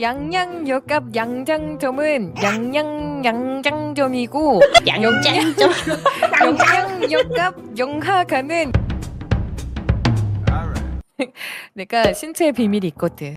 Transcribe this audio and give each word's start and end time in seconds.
양양역 0.00 0.90
앞 0.90 1.14
양장점은 1.14 2.34
양양 2.42 3.22
양장점이고 3.22 4.60
양장점. 4.88 5.70
양양역 6.40 7.38
앞 7.38 7.78
영하가는 7.78 8.72
내가 11.74 12.14
신체의 12.14 12.52
비밀이 12.52 12.86
있거든. 12.88 13.36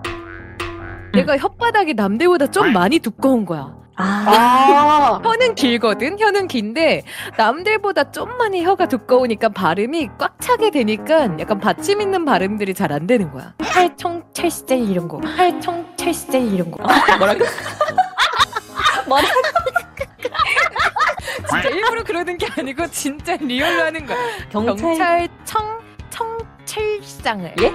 내가 1.13 1.35
혓바닥이 1.35 1.93
남들보다 1.93 2.47
좀 2.47 2.71
많이 2.71 2.99
두꺼운 2.99 3.45
거야. 3.45 3.75
아. 3.97 5.21
혀는 5.23 5.55
길거든. 5.55 6.19
혀는 6.19 6.47
긴데 6.47 7.03
남들보다 7.37 8.11
좀 8.11 8.37
많이 8.37 8.63
혀가 8.65 8.87
두꺼우니까 8.87 9.49
발음이 9.49 10.09
꽉 10.17 10.39
차게 10.41 10.71
되니까 10.71 11.29
약간 11.39 11.59
받침 11.59 12.01
있는 12.01 12.25
발음들이 12.25 12.73
잘 12.73 12.91
안 12.91 13.07
되는 13.07 13.31
거야. 13.31 13.53
할청찰세 13.59 14.77
이런 14.77 15.07
거. 15.07 15.19
할청찰세 15.25 16.39
이런 16.39 16.71
거. 16.71 16.83
뭐라고? 17.17 17.43
뭐라? 19.07 19.25
진짜 21.49 21.69
일부러 21.69 22.03
그러는 22.03 22.37
게 22.37 22.47
아니고 22.57 22.87
진짜 22.91 23.35
리얼로 23.37 23.83
하는 23.83 24.05
거야. 24.05 24.17
경찰. 24.49 24.75
경찰청 24.77 25.79
청찰상을. 26.09 27.55
예? 27.61 27.73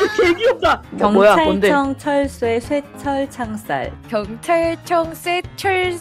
아 0.00 0.08
진짜 0.08 0.22
개 0.22 0.34
귀엽다. 0.34 0.82
뭐야 0.92 1.36
뭔데? 1.36 1.68
경찰청 1.68 1.98
철쇠 1.98 2.60
쇠철 2.60 3.30
창살. 3.30 3.92
경찰청 4.08 5.14
세철 5.14 5.98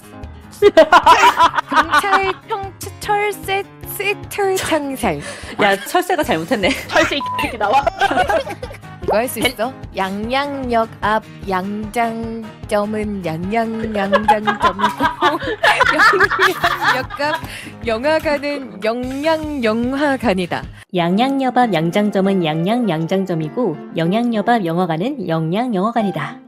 경찰청 1.69 2.73
철세 2.99 3.63
세철 3.97 4.55
창살. 4.55 5.19
야 5.61 5.75
철새가 5.85 6.23
잘못했네. 6.23 6.69
철새 6.87 7.17
이 7.17 7.21
새끼 7.41 7.57
나와. 7.57 7.83
이거 9.09 9.17
할 9.17 9.27
수 9.27 9.39
있어? 9.39 9.73
양양역 9.95 10.87
앞 11.01 11.23
양장점은 11.49 13.25
양양 13.25 13.95
양장점이고 13.95 14.45
양양역 15.97 17.19
앞 17.21 17.41
영화관은 17.87 18.83
영양 18.83 19.63
영화관이다. 19.63 20.63
양양여밥 20.93 21.73
양장점은 21.73 22.45
양양 22.45 22.87
양장점이고 22.87 23.77
영양여밥 23.97 24.63
영화관은 24.65 25.27
영양 25.27 25.73
영화관이다. 25.73 26.41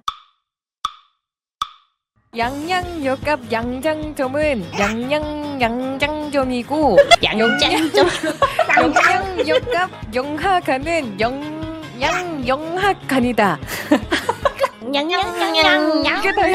양양역 2.37 3.27
앞 3.27 3.51
양장점은 3.51 4.65
양양 4.77 5.59
양장점이고 5.59 6.97
양장점. 7.23 8.07
영양역 8.77 9.75
앞 9.75 9.89
영화관은 10.15 11.19
영 11.19 11.50
양 12.01 12.47
영화관이다. 12.47 13.59
양양양양. 14.93 16.03
이게 16.05 16.31
다. 16.33 16.47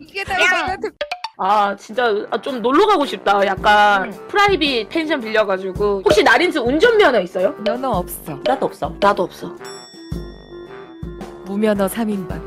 이게 0.00 0.24
다 0.24 0.34
해가 0.34 0.76
듣고 0.76 0.96
아 1.38 1.76
진짜 1.76 2.06
아, 2.30 2.40
좀 2.40 2.62
놀러 2.62 2.86
가고 2.86 3.04
싶다. 3.04 3.44
약간 3.46 4.10
프라이빗 4.28 4.88
펜션 4.88 5.20
빌려가지고 5.20 6.02
혹시 6.04 6.22
나린스 6.22 6.58
운전면허 6.58 7.20
있어요? 7.20 7.54
면허 7.64 7.90
없어. 7.90 8.38
나도 8.44 8.66
없어. 8.66 8.94
나도 8.98 9.22
없어. 9.24 9.54
무면허 11.44 11.86
3인방. 11.86 12.40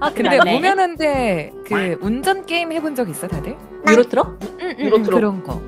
아 0.00 0.10
근데 0.12 0.36
맞네. 0.36 0.54
무면허인데 0.54 1.52
그 1.66 1.96
운전 2.00 2.44
게임 2.44 2.72
해본 2.72 2.94
적 2.94 3.08
있어 3.08 3.26
다들? 3.26 3.56
유로 3.88 4.02
틀어? 4.04 4.36
응, 4.60 4.74
유로 4.78 5.02
트럭. 5.02 5.18
그런 5.18 5.42
거. 5.42 5.60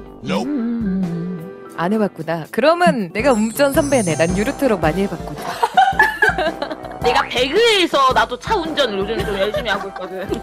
안 1.77 1.93
해봤구나. 1.93 2.45
그러면 2.51 3.11
내가 3.13 3.33
운전 3.33 3.73
선배네. 3.73 4.17
난 4.17 4.37
유로트럭 4.37 4.81
많이 4.81 5.03
해봤거든. 5.03 5.43
내가 7.03 7.23
배그에서 7.29 8.13
나도 8.15 8.39
차 8.39 8.57
운전 8.57 8.97
요즘 8.99 9.19
좀 9.25 9.39
열심히 9.39 9.69
하고 9.71 9.89
있거든. 9.89 10.29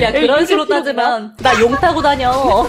야 0.00 0.12
그런 0.12 0.44
식으로 0.46 0.66
따지면 0.66 1.34
나 1.38 1.60
용 1.60 1.72
타고 1.76 2.00
다녀. 2.02 2.32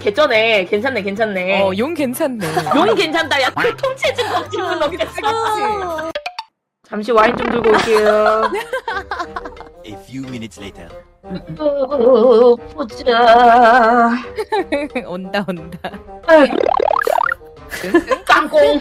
개쩌네. 0.00 0.66
괜찮네, 0.66 1.02
괜찮네. 1.02 1.62
어, 1.62 1.72
용 1.78 1.94
괜찮네. 1.94 2.46
용 2.76 2.94
괜찮다. 2.94 3.42
야, 3.42 3.50
그 3.50 3.76
통체증 3.76 4.28
걱정은 4.28 4.80
없겠어. 4.82 6.12
잠시 6.88 7.10
와인 7.10 7.36
좀 7.36 7.50
들고 7.50 7.68
올게요. 7.70 8.48
Few 10.16 10.24
minutes 10.30 10.58
later. 10.58 10.88
어, 11.58 12.56
보자. 12.56 14.08
온다, 15.06 15.44
온다. 15.46 15.78
깡공. 18.26 18.80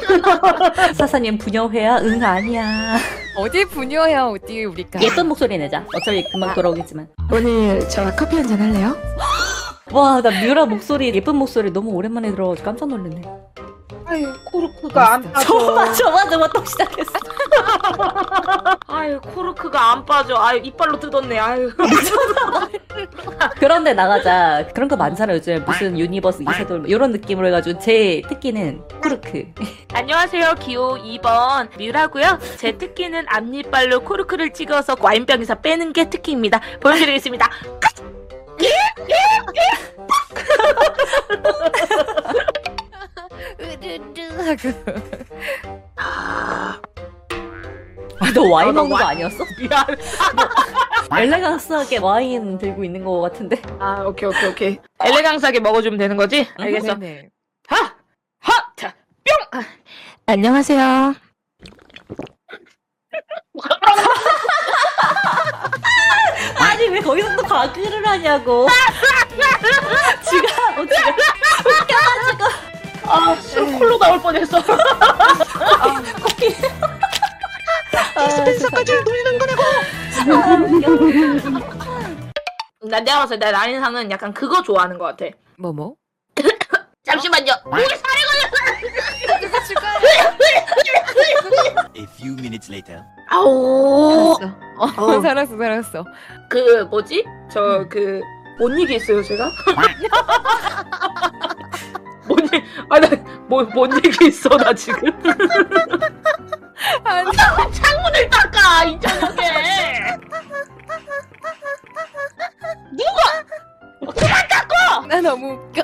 사사님 0.93 1.37
부녀회야? 1.37 1.97
응 2.03 2.23
아니야. 2.23 2.95
어디 3.37 3.65
부녀야, 3.65 4.27
어디 4.27 4.63
우리가. 4.63 5.01
예쁜 5.01 5.27
목소리 5.27 5.57
내자. 5.57 5.83
어차피 5.93 6.23
금방 6.31 6.53
돌아오겠지만. 6.53 7.09
오늘 7.29 7.85
저 7.89 8.09
커피 8.15 8.37
한잔 8.37 8.61
할래요? 8.61 8.95
와 9.91 10.21
나 10.21 10.29
뮤라 10.31 10.65
목소리 10.65 11.13
예쁜 11.13 11.35
목소리 11.35 11.69
너무 11.71 11.91
오랜만에 11.91 12.31
들어가지고 12.31 12.65
깜짝 12.65 12.87
놀랐네. 12.87 13.21
아유, 14.05 14.33
코르크가 14.51 15.13
안 15.15 15.33
저만 15.41 15.75
빠져. 15.75 15.93
저만 16.03 16.29
저만 16.29 16.49
또 16.53 16.63
시작했어. 16.63 17.11
아유, 18.87 19.19
코르크가 19.21 19.91
안 19.91 20.05
빠져. 20.05 20.35
아유, 20.37 20.59
이빨로 20.63 20.99
뜯었네. 20.99 21.37
아유. 21.37 21.71
그런데 23.59 23.93
나가자. 23.93 24.67
그런 24.73 24.87
거 24.87 24.95
많잖아 24.95 25.33
요즘 25.33 25.63
무슨 25.65 25.97
유니버스 25.97 26.43
이세돌 26.43 26.85
이런 26.87 27.11
느낌으로 27.11 27.47
해가지고 27.47 27.79
제 27.79 28.21
특기는 28.27 28.81
코르크. 29.01 29.45
안녕하세요. 29.93 30.55
기호 30.59 30.97
2번 30.97 31.69
뮤라고요. 31.77 32.39
제 32.57 32.77
특기는 32.77 33.25
앞니빨로 33.27 34.01
코르크를 34.01 34.53
찍어서 34.53 34.95
와인병에서 34.99 35.55
빼는 35.55 35.93
게 35.93 36.09
특기입니다. 36.09 36.61
보여드리겠습니다. 36.81 37.49
으르르 43.59 44.41
하고. 44.43 45.74
아, 48.35 48.41
아, 48.41 48.43
너 48.43 48.49
와인 48.49 48.69
아, 48.69 48.71
나 48.71 48.81
먹는 48.81 48.97
거 48.97 49.03
아니었어? 49.03 49.45
미안. 49.59 49.85
엘레강스하게 51.17 51.97
와인 51.99 52.57
들고 52.57 52.83
있는 52.83 53.03
거 53.03 53.21
같은데. 53.21 53.61
아, 53.79 54.03
오케이, 54.05 54.29
오케이, 54.29 54.49
오케이. 54.49 54.77
엘레강스하게 55.03 55.59
먹어주면 55.61 55.97
되는 55.97 56.17
거지? 56.17 56.47
알겠어. 56.57 56.95
네네. 56.95 57.29
하! 57.67 57.77
하! 58.39 58.73
자, 58.75 58.93
뿅! 59.23 59.59
아, 59.59 59.63
안녕하세요. 60.25 61.15
아니 66.57 66.87
왜 66.89 66.99
거기서 66.99 67.35
또 67.37 67.43
가글을 67.43 68.05
하냐고. 68.05 68.67
지가 70.27 70.81
어 70.81 70.85
지가 70.85 71.15
아, 73.07 73.35
술 73.35 73.65
콜로 73.77 73.97
나올 73.99 74.19
뻔했어. 74.21 74.61
나 82.83 82.99
내가 82.99 83.19
봤을 83.19 83.39
때 83.39 83.51
나인상은 83.51 84.11
약간 84.11 84.33
그거 84.33 84.61
좋아하는 84.61 84.97
것 84.97 85.05
같아. 85.05 85.25
뭐, 85.57 85.71
뭐? 85.73 85.95
잠시만요. 87.03 87.53
목에 87.65 87.83
A 91.97 92.03
few 92.03 92.33
minutes 92.33 92.69
later. 92.71 93.01
아오. 93.29 94.35
살았어. 94.35 94.55
어, 94.77 94.85
어. 95.17 95.21
살았어, 95.21 95.57
살았어. 95.57 96.05
그 96.49 96.83
뭐지? 96.89 97.23
저 97.51 97.87
그 97.89 98.21
뭔 98.57 98.79
얘기 98.79 98.93
했어요 98.95 99.21
제가? 99.21 99.51
뭔 102.25 102.39
얘기? 102.53 102.63
아나뭐뭔 102.89 103.97
얘기 103.97 104.25
했어 104.27 104.47
나 104.55 104.73
지금? 104.73 105.11
아니, 107.03 107.31
창문을 107.73 108.29
닦아 108.29 108.83
이 108.85 108.99
저녁에. 108.99 110.15
나 115.07 115.21
너무 115.21 115.53
웃겨. 115.53 115.83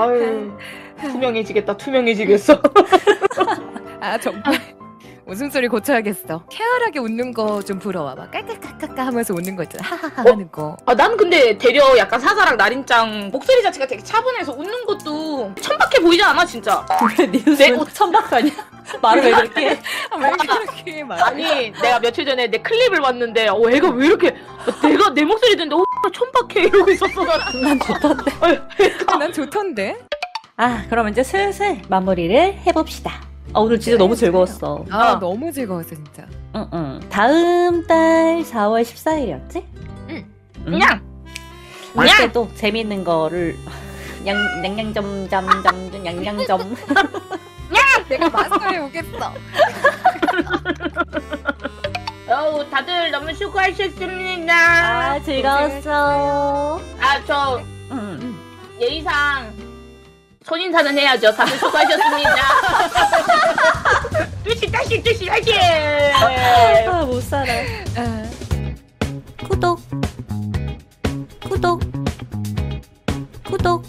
아유 0.00 0.52
투명해지겠다 1.00 1.76
투명해지겠어. 1.76 2.60
아, 4.00 4.18
정말. 4.18 4.42
웃음소리 5.24 5.68
고쳐야겠어. 5.68 6.44
쾌활하게 6.50 6.98
웃는 6.98 7.32
거 7.32 7.62
좀 7.62 7.78
부러워봐. 7.78 8.30
깔깔깔깔깔 8.30 9.06
하면서 9.06 9.32
웃는 9.32 9.56
거 9.56 9.62
있잖아. 9.62 9.88
하하하 9.88 10.22
하는 10.30 10.50
거. 10.50 10.76
아 10.84 10.94
난 10.94 11.16
근데 11.16 11.56
되려 11.56 11.96
약간 11.96 12.20
사사랑 12.20 12.56
나린짱 12.56 13.30
목소리 13.32 13.62
자체가 13.62 13.86
되게 13.86 14.02
차분해서 14.02 14.52
웃는 14.52 14.84
것도 14.84 15.54
천박해 15.60 16.00
보이지 16.00 16.22
않아 16.22 16.44
진짜? 16.44 16.84
왜 17.18 17.26
니우스는 17.26 17.84
천박하냐? 17.94 18.50
말을 19.00 19.22
왜 19.24 19.30
그렇게 19.32 19.70
해? 19.70 19.80
아, 20.10 20.16
왜 20.16 20.30
그렇게 20.30 21.04
말해? 21.04 21.22
아니 21.22 21.70
내가 21.72 21.98
며칠 22.00 22.24
전에 22.24 22.46
내 22.48 22.58
클립을 22.58 23.00
봤는데 23.00 23.48
어 23.48 23.60
애가 23.70 23.90
왜 23.90 24.06
이렇게 24.06 24.34
내가 24.82 25.12
내 25.14 25.24
목소리 25.24 25.56
듣는데 25.56 25.74
어 25.76 25.84
천박해 26.12 26.64
이러고 26.66 26.90
있었어 26.90 27.24
나. 27.24 27.38
난 27.62 27.78
좋던데. 27.80 28.32
난 29.18 29.32
좋던데? 29.32 29.98
아, 30.56 30.84
그럼 30.88 31.08
이제 31.08 31.22
슬슬 31.22 31.80
마무리를 31.88 32.58
해봅시다. 32.66 33.22
아, 33.54 33.60
오늘 33.60 33.78
진짜 33.80 33.98
너무 33.98 34.14
즐거웠어. 34.16 34.84
아 34.90 35.12
어. 35.12 35.18
너무 35.18 35.50
즐거웠어 35.52 35.90
진짜. 35.90 36.24
응, 36.54 36.68
응. 36.72 37.00
다음 37.10 37.86
달 37.86 38.42
4월 38.42 38.82
14일이었지? 38.82 39.64
응. 40.10 40.26
그냥 40.64 41.02
그때도 41.94 42.48
재밌는 42.54 43.04
거를 43.04 43.56
양, 44.26 44.36
양양점, 44.64 45.28
점, 45.28 45.48
점, 45.62 45.90
점, 45.90 46.06
양양점. 46.06 46.76
내가 48.12 48.28
마스터해 48.28 48.78
오겠어. 48.78 49.34
어우 52.28 52.68
다들 52.70 53.10
너무 53.10 53.32
수고하셨습니다. 53.34 54.54
아, 54.54 55.20
즐거웠어. 55.22 56.80
아 57.00 57.24
저 57.26 57.60
응. 57.90 58.36
예의상 58.80 59.52
손인사는 60.44 60.98
해야죠. 60.98 61.34
다들 61.34 61.56
수고하셨습니다. 61.58 62.34
뚜시 64.44 64.70
다시 64.70 65.02
뚜시 65.02 65.26
다시. 65.26 65.54
아, 65.54 67.04
못 67.04 67.20
살아. 67.22 67.52
아. 67.96 68.22
구독. 69.48 69.80
구독. 71.48 71.80
구독. 73.44 73.84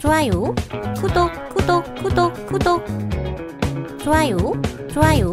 좋아요. 0.00 0.54
구독, 1.00 1.32
구독, 1.66 1.94
구독, 1.96 2.46
구독. 2.46 2.86
좋아요. 3.98 4.36
좋아요. 4.88 5.24